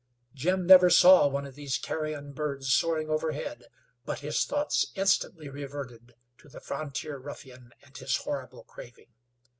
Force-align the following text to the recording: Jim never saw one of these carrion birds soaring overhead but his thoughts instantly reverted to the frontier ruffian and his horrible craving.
Jim 0.33 0.65
never 0.65 0.89
saw 0.89 1.27
one 1.27 1.45
of 1.45 1.53
these 1.53 1.77
carrion 1.77 2.33
birds 2.33 2.73
soaring 2.73 3.07
overhead 3.07 3.65
but 4.03 4.21
his 4.21 4.45
thoughts 4.45 4.91
instantly 4.95 5.47
reverted 5.47 6.15
to 6.39 6.49
the 6.49 6.59
frontier 6.59 7.19
ruffian 7.19 7.69
and 7.83 7.95
his 7.99 8.17
horrible 8.17 8.63
craving. 8.63 9.13